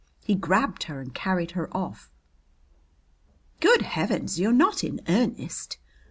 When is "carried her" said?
1.13-1.69